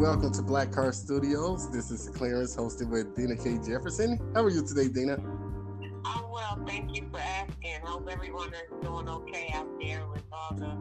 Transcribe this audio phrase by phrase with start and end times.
[0.00, 1.70] welcome to Black Car Studios.
[1.70, 3.58] This is Clarence hosted with Dina K.
[3.58, 4.18] Jefferson.
[4.34, 5.18] How are you today, Dina?
[6.06, 7.82] I'm well, thank you for asking.
[7.82, 10.72] Hope everyone is doing okay out there with all the,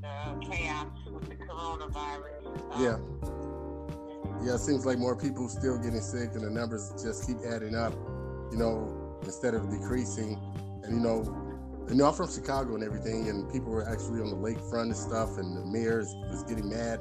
[0.00, 2.46] the chaos with the coronavirus.
[2.72, 4.46] Um, yeah.
[4.46, 7.74] Yeah, it seems like more people still getting sick and the numbers just keep adding
[7.74, 7.92] up,
[8.50, 10.40] you know, instead of decreasing.
[10.82, 11.24] And, you know,
[11.90, 14.96] you know, I'm from Chicago and everything, and people were actually on the lakefront and
[14.96, 15.98] stuff, and the mayor
[16.30, 17.00] was getting mad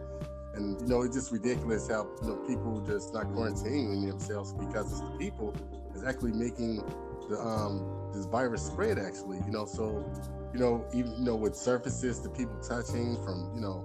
[0.54, 4.92] and you know, it's just ridiculous how you know people just not quarantining themselves because
[4.92, 5.56] it's the people
[5.96, 6.84] is actually making
[7.30, 10.04] the um this virus spread actually, you know, so
[10.54, 13.84] you know, even you know, with surfaces the people touching from, you know,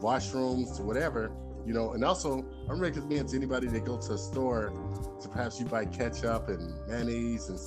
[0.00, 1.30] washrooms to whatever,
[1.64, 4.72] you know, and also I'm recommending to anybody that go to a store
[5.20, 7.58] to perhaps you buy ketchup and mayonnaise and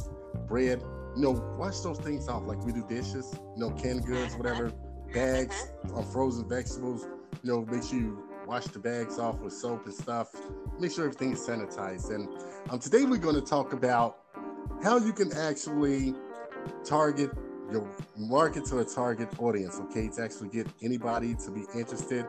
[0.47, 0.81] bread,
[1.15, 4.71] you know, wash those things off like we do dishes, you know, canned goods, whatever,
[5.13, 7.05] bags on frozen vegetables
[7.43, 10.29] you know, make sure you wash the bags off with soap and stuff.
[10.79, 12.13] Make sure everything is sanitized.
[12.13, 12.29] And
[12.69, 14.19] um, today we're going to talk about
[14.83, 16.15] how you can actually
[16.85, 17.31] target
[17.71, 19.79] your market to a target audience.
[19.85, 22.25] Okay, to actually get anybody to be interested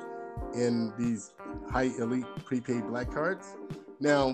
[0.54, 1.32] in these
[1.70, 3.56] high elite prepaid black cards.
[4.00, 4.32] Now,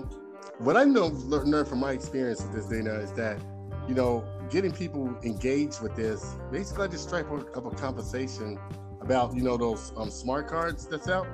[0.59, 3.39] what I know learned from my experience with this, Dana, is that
[3.87, 8.59] you know getting people engaged with this basically just strike up a conversation
[9.05, 11.27] about you know those um, smart cards that's out,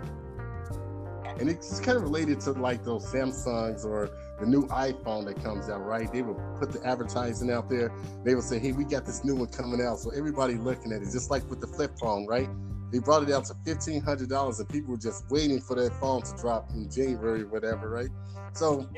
[1.39, 5.69] and it's kind of related to like those Samsungs or the new iPhone that comes
[5.69, 6.11] out, right?
[6.11, 7.91] They will put the advertising out there.
[8.23, 11.01] They will say, "Hey, we got this new one coming out," so everybody looking at
[11.01, 12.49] it, just like with the flip phone, right?
[12.91, 15.93] They brought it down to fifteen hundred dollars, and people were just waiting for that
[15.93, 18.09] phone to drop in January, or whatever, right?
[18.53, 18.89] So,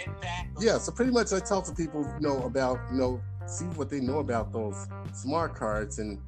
[0.59, 0.79] yeah.
[0.79, 3.99] So pretty much, I talk to people, you know, about you know, see what they
[3.99, 6.19] know about those smart cards and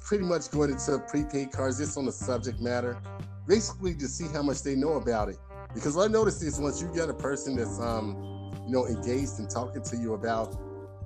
[0.00, 2.98] pretty much going into prepaid cards just on the subject matter,
[3.46, 5.38] basically to see how much they know about it.
[5.74, 9.38] Because what I noticed is once you get a person that's um, you know, engaged
[9.38, 10.56] and talking to you about,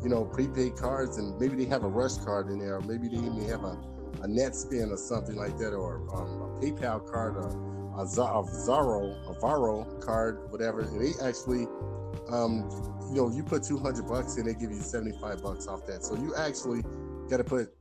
[0.02, 3.16] you know, prepaid cards and maybe they have a RushCard in there, or maybe they
[3.16, 3.78] even have a,
[4.22, 7.48] a Netspend or something like that, or um, a PayPal card or
[7.98, 10.80] a, a Zaro, a Varo card, whatever.
[10.80, 11.66] And they actually
[12.30, 12.68] um,
[13.10, 16.04] you know, you put 200 bucks in, they give you 75 bucks off that.
[16.04, 16.82] So you actually
[17.28, 17.74] got to put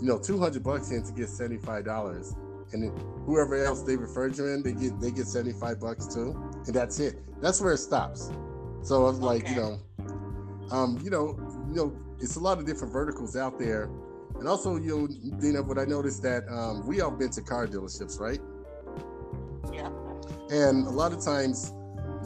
[0.00, 2.36] you know, 200 bucks in to get $75.
[2.72, 2.92] And
[3.24, 6.36] whoever else they refer you in, they get they get 75 bucks too.
[6.66, 7.16] And that's it.
[7.40, 8.30] That's where it stops.
[8.82, 9.54] So I was like, okay.
[9.54, 9.80] you know,
[10.70, 11.38] um, you know,
[11.68, 13.90] you know, it's a lot of different verticals out there.
[14.38, 17.66] And also, you know, Dina, what I noticed that um, we all been to car
[17.66, 18.40] dealerships, right?
[19.72, 19.90] Yeah.
[20.50, 21.72] And a lot of times,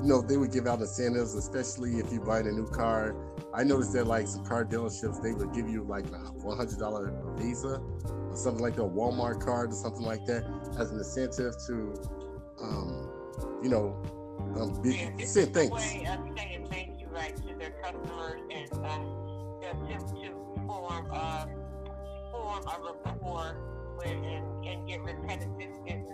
[0.02, 3.14] you know, they would give out incentives, especially if you buy a new car.
[3.54, 6.78] I noticed that like some car dealerships, they would give you like a one hundred
[6.78, 10.44] dollar Visa or something like a Walmart card or something like that
[10.78, 11.94] as an incentive to,
[12.60, 13.10] um,
[13.62, 14.02] you know,
[14.58, 15.72] um, be, yeah, say thanks.
[15.72, 20.32] way of saying thank you, right, to their customers and uh, attempt to
[20.66, 21.46] form uh,
[22.32, 23.56] form a rapport
[23.98, 26.08] with and, and get repetitive business.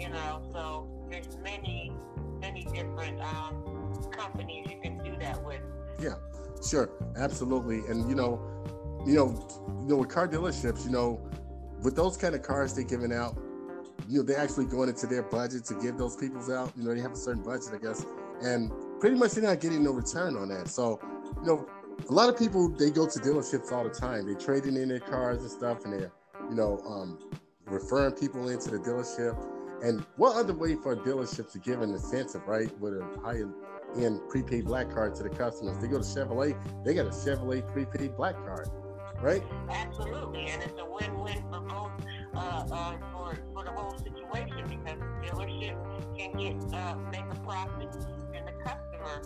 [0.00, 1.92] You know, so there's many
[2.40, 5.60] many different um, companies you can do that with.
[6.00, 6.14] Yeah,
[6.66, 7.80] sure, absolutely.
[7.88, 8.40] And you know,
[9.06, 9.48] you know,
[9.82, 11.20] you know, with car dealerships, you know,
[11.82, 13.36] with those kind of cars they're giving out,
[14.08, 16.72] you know, they're actually going into their budget to give those people's out.
[16.76, 18.06] You know, they have a certain budget, I guess,
[18.42, 20.68] and pretty much they're not getting no return on that.
[20.68, 21.00] So,
[21.42, 21.68] you know,
[22.08, 24.26] a lot of people they go to dealerships all the time.
[24.26, 26.12] They're trading in their cars and stuff, and they're,
[26.48, 27.18] you know, um,
[27.66, 29.36] referring people into the dealership
[29.82, 33.42] and what other way for a dealership to give an incentive, right, with a high
[34.00, 35.78] end prepaid black card to the customers?
[35.78, 38.68] They go to Chevrolet, they got a Chevrolet prepaid black card,
[39.20, 39.42] right?
[39.70, 41.92] Absolutely, and it's a win-win for both,
[42.34, 45.76] uh, uh, for for the whole situation because the dealership
[46.16, 47.94] can get uh, make a profit,
[48.34, 49.22] and the customer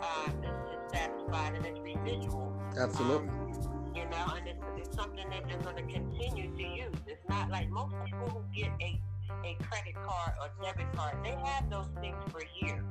[0.00, 2.52] uh, is, is satisfied, and it's residual.
[2.78, 3.28] Absolutely.
[3.28, 6.94] Um, you know, and it's, it's something that they're going to continue to use.
[7.06, 9.00] It's not like most people who get a
[9.44, 11.16] a credit card or debit card.
[11.24, 12.82] They have those things for years.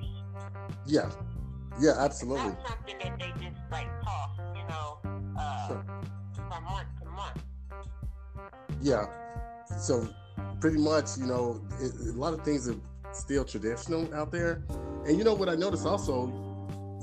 [0.85, 1.09] Yeah.
[1.79, 2.53] Yeah, absolutely.
[2.53, 4.99] It's not something that they just like toss, you know,
[5.39, 5.85] uh, sure.
[6.35, 7.43] from month to month.
[8.81, 9.05] Yeah.
[9.79, 10.07] So
[10.59, 12.75] pretty much, you know, it, a lot of things are
[13.11, 14.63] still traditional out there.
[15.05, 16.46] And you know what I noticed also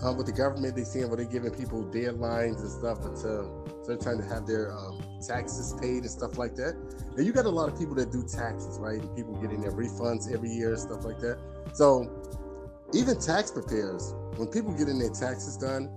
[0.02, 3.96] um, with the government, they seeing where they're giving people deadlines and stuff until they're
[3.96, 6.74] trying to have their um, taxes paid and stuff like that.
[7.16, 9.00] And you got a lot of people that do taxes, right?
[9.00, 11.38] And people getting their refunds every year, and stuff like that.
[11.72, 12.10] So
[12.92, 15.90] even tax preparers, when people getting their taxes done,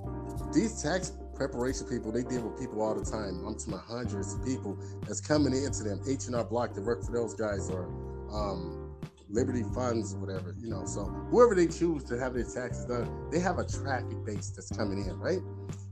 [0.54, 3.44] these tax preparation people, they deal with people all the time.
[3.46, 7.12] I'm to my hundreds of people that's coming into them, H&R Block to work for
[7.12, 7.86] those guys or
[8.34, 8.77] um,
[9.30, 10.86] Liberty Funds or whatever, you know.
[10.86, 14.70] So whoever they choose to have their taxes done, they have a traffic base that's
[14.70, 15.40] coming in, right?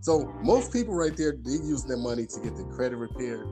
[0.01, 3.45] So most people right there, they use their money to get the credit repair,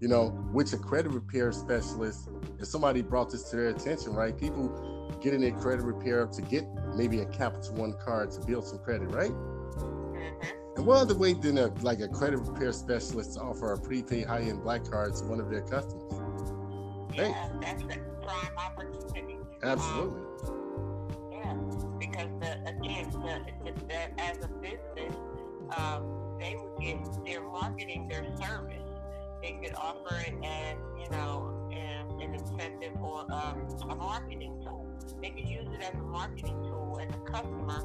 [0.00, 2.28] you know, which a credit repair specialist,
[2.58, 4.38] if somebody brought this to their attention, right?
[4.38, 6.64] People getting their credit repair to get
[6.94, 9.30] maybe a Capital One card to build some credit, right?
[9.30, 10.76] Mm-hmm.
[10.76, 14.26] And what other way than a, like a credit repair specialist to offer a prepaid
[14.26, 16.52] high-end black card to one of their customers?
[17.14, 19.13] Yeah, that's a prime opportunity.
[19.64, 20.20] Absolutely.
[20.48, 21.54] Um, yeah,
[21.98, 25.16] because the, again, the, the, the, as a business,
[25.76, 28.82] um, they would get their marketing their service.
[29.42, 34.86] They could offer it as you know an, an incentive or um, a marketing tool.
[35.22, 37.84] They could use it as a marketing tool, and the customer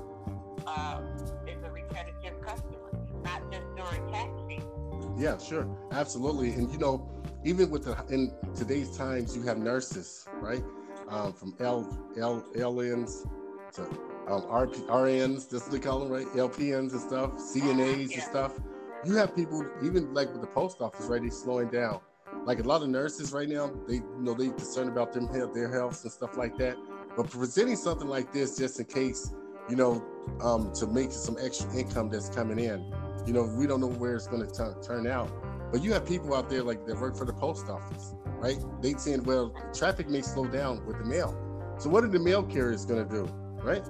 [0.67, 1.01] uh,
[1.47, 2.91] is a repetitive customer,
[3.23, 5.15] not just during tax season.
[5.17, 6.53] Yeah, sure, absolutely.
[6.53, 7.09] And you know,
[7.45, 10.63] even with the in today's times, you have nurses, right?
[11.09, 13.27] Um, from L L LNs
[13.73, 13.81] to
[14.27, 16.27] um, RP, RNs, that's what they call them, right?
[16.27, 18.13] LPNs and stuff, CNAs yeah.
[18.15, 18.59] and stuff.
[19.03, 21.21] You have people, even like with the post office, right?
[21.21, 21.99] They're slowing down.
[22.45, 25.53] Like a lot of nurses right now, they you know they concerned about them health,
[25.53, 26.77] their health and stuff like that.
[27.17, 29.33] But presenting something like this, just in case,
[29.67, 30.03] you know,
[30.41, 32.93] um, to make some extra income that's coming in.
[33.25, 35.29] You know, we don't know where it's going to turn out.
[35.71, 38.57] But you have people out there like that work for the post office, right?
[38.81, 41.37] They saying, well, traffic may slow down with the mail.
[41.77, 43.25] So what are the mail carriers going to do,
[43.63, 43.83] right?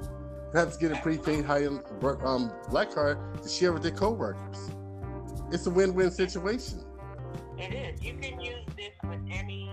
[0.52, 1.82] Perhaps get a prepaid high-end
[2.24, 4.72] um, black card to share with their coworkers.
[5.52, 6.84] It's a win-win situation.
[7.58, 8.02] It is.
[8.02, 9.70] You can use this with any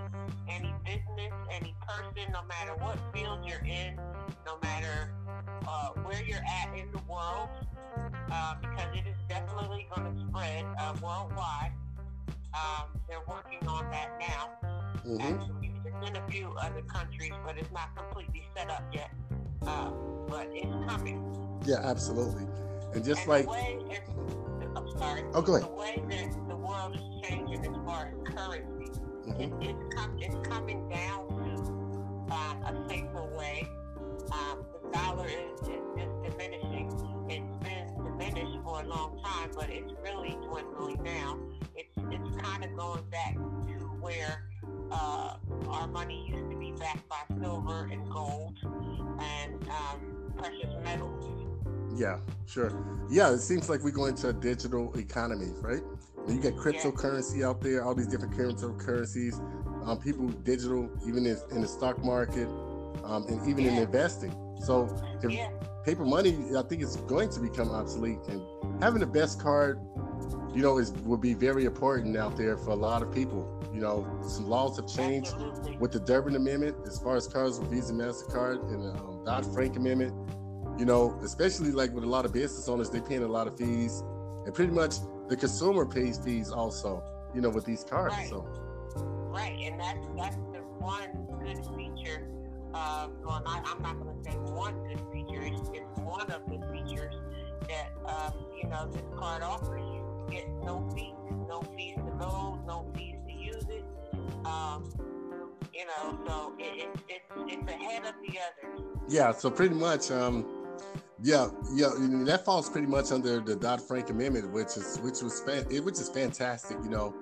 [0.49, 3.97] any business, any person, no matter what field you're in,
[4.45, 5.13] no matter
[5.69, 7.49] uh, where you're at in the world,
[8.33, 11.73] uh, because it is definitely going to spread uh, worldwide.
[12.55, 14.66] Um, they're working on that now.
[15.07, 15.21] Mm-hmm.
[15.21, 19.11] Actually, it's in a few other countries, but it's not completely set up yet.
[19.67, 19.91] Uh,
[20.29, 21.23] but it's coming.
[21.65, 22.45] Yeah, absolutely.
[22.95, 24.11] And just and like, the way it's,
[24.77, 25.23] I'm sorry.
[25.33, 25.69] Oh, go ahead.
[25.69, 28.93] The way that the world is changing as far as currency,
[29.27, 29.63] Mhm.
[29.63, 33.69] it, it's, com- it's coming down to um, a safer way.
[34.33, 36.91] Um, the dollar is, is just diminishing.
[37.29, 41.39] It's been diminished for a long time, but it's really dwindling now.
[41.77, 44.46] It's it's kind of going back to where
[44.91, 45.37] uh,
[45.69, 48.57] our money used to be backed by silver and gold
[49.21, 51.25] and um, precious metals.
[51.97, 52.73] yeah, sure.
[53.11, 55.83] Yeah, it seems like we're going to a digital economy, right?
[56.29, 59.35] You get cryptocurrency out there, all these different cryptocurrencies.
[59.87, 62.49] Um, people digital, even in, in the stock market,
[63.05, 64.35] um, and even in investing.
[64.65, 64.89] So
[65.23, 65.49] if Yeah.
[65.85, 68.19] paper money, I think it's going to become obsolete.
[68.29, 68.43] And
[68.83, 69.79] having the best card,
[70.55, 73.53] you know, is will be very important out there for a lot of people.
[73.73, 75.77] You know, some laws have changed Absolutely.
[75.79, 79.77] with the Durbin Amendment as far as cards with Visa, Mastercard, and um, Dodd Frank
[79.77, 80.15] Amendment.
[80.79, 83.57] You know, especially like with a lot of business owners, they paying a lot of
[83.59, 84.03] fees,
[84.45, 84.97] and pretty much
[85.29, 87.03] the consumer pays fees also.
[87.35, 88.15] You know, with these cards.
[88.15, 88.29] Right.
[88.31, 88.67] So
[89.37, 91.11] Right, and that's that's the one
[91.45, 92.27] good feature.
[92.73, 95.43] Uh, well, not, I'm not going to say one good feature.
[95.43, 96.41] It's, it's one of the
[96.73, 97.15] features
[97.69, 100.06] that um, you know this card offers you.
[100.31, 101.15] Get no fees,
[101.49, 103.85] no fees to load, no fees to use it.
[104.45, 104.93] Um,
[105.73, 108.81] you know, so it, it, it's it's ahead of the others.
[109.09, 110.45] yeah, so pretty much, um,
[111.23, 111.91] yeah, yeah,
[112.25, 115.85] that falls pretty much under the Dodd Frank Amendment, which is which was fan- it-
[115.85, 116.77] which is fantastic.
[116.83, 117.15] You know,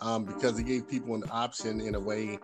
[0.00, 2.38] um, because it gave people an option in a way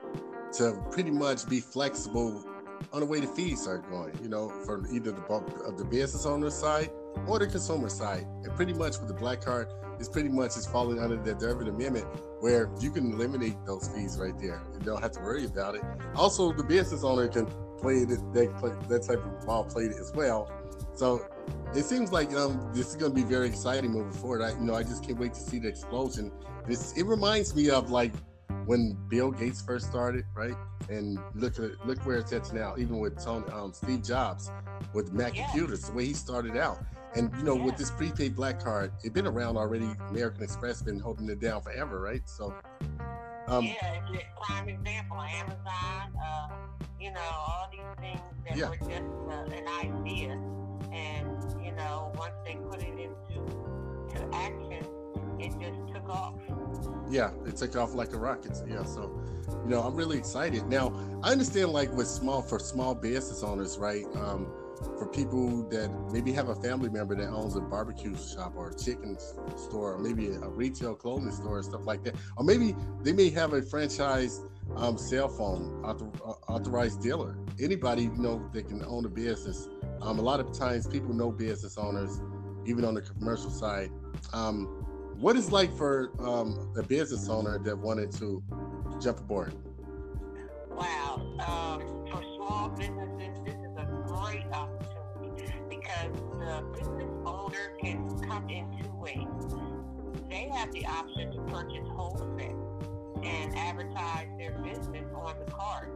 [0.54, 2.44] to pretty much be flexible
[2.92, 6.26] on the way the fees are going, you know, for either the of the business
[6.26, 6.90] owner side
[7.26, 8.26] or the consumer side.
[8.44, 9.68] And pretty much with the black card,
[10.02, 12.08] it's pretty much is falling under the Durbin Amendment
[12.40, 14.60] where you can eliminate those fees right there.
[14.72, 15.82] You don't have to worry about it.
[16.16, 17.46] Also, the business owner can
[17.78, 20.50] play play that type of ball played as well.
[20.96, 21.24] So
[21.72, 24.42] it seems like um, this is going to be very exciting moving forward.
[24.42, 26.32] I, you know, I just can't wait to see the explosion.
[26.66, 28.12] This it reminds me of like
[28.66, 30.54] when Bill Gates first started, right?
[30.88, 32.74] And look at look where it's at now.
[32.76, 34.50] Even with Tony, um, Steve Jobs
[34.92, 35.44] with Mac Yeah.
[35.44, 36.78] computers, the way he started out.
[37.14, 37.62] And you know, Yeah.
[37.62, 39.90] with this prepaid black card, it's been around already.
[40.10, 42.22] American Express been holding it down forever, right?
[42.28, 42.54] So,
[43.48, 45.20] um, yeah, it's a prime example.
[45.20, 46.48] Amazon, uh,
[46.98, 48.68] you know, all these things that Yeah.
[48.70, 50.32] were just uh, an idea,
[50.92, 53.46] and you know, once they put it into
[54.14, 54.84] to action,
[55.38, 56.34] it just took off.
[57.12, 58.56] Yeah, it took off like a rocket.
[58.66, 59.22] Yeah, so
[59.64, 60.66] you know, I'm really excited.
[60.66, 64.06] Now, I understand like with small for small business owners, right?
[64.16, 64.50] Um,
[64.98, 68.74] for people that maybe have a family member that owns a barbecue shop or a
[68.74, 69.16] chicken
[69.56, 73.28] store, or maybe a retail clothing store and stuff like that, or maybe they may
[73.30, 74.40] have a franchise
[74.76, 77.36] um, cell phone author, uh, authorized dealer.
[77.60, 79.68] Anybody you know that can own a business.
[80.00, 82.20] Um, a lot of times people know business owners,
[82.64, 83.90] even on the commercial side.
[84.32, 84.86] Um,
[85.22, 88.42] what is like for um, a business owner that wanted to
[89.00, 89.54] jump aboard?
[90.68, 96.10] Wow, um, for small businesses, this is a great opportunity because
[96.40, 99.28] the business owner can come in two ways.
[100.28, 105.88] They have the option to purchase wholesale and advertise their business on the card,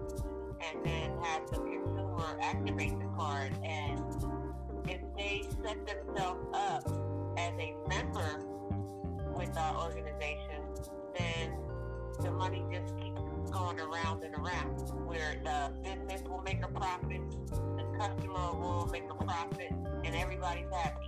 [0.61, 3.53] and then have the consumer activate the card.
[3.65, 3.99] And
[4.89, 6.87] if they set themselves up
[7.37, 8.56] as a member
[9.37, 10.63] with our organization,
[11.19, 11.53] then
[12.21, 17.21] the money just keeps going around and around, where the business will make a profit,
[17.51, 19.73] the customer will make a profit,
[20.05, 21.07] and everybody's happy.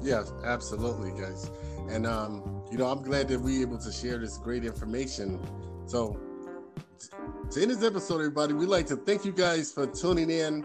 [0.00, 1.50] Yes, absolutely, guys.
[1.88, 5.40] And um, you know, I'm glad that we're able to share this great information.
[5.86, 6.18] So,
[7.50, 10.64] to end this episode, everybody, we'd like to thank you guys for tuning in.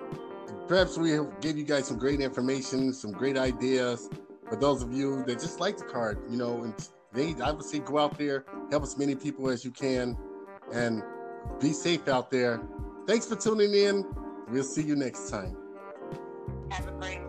[0.67, 4.10] Perhaps we gave you guys some great information, some great ideas
[4.53, 6.19] for those of you that just like the card.
[6.29, 6.75] You know, and
[7.12, 10.15] they, say, go out there, help as many people as you can,
[10.72, 11.01] and
[11.60, 12.62] be safe out there.
[13.07, 14.05] Thanks for tuning in.
[14.50, 15.57] We'll see you next time.
[16.69, 17.23] Have a great.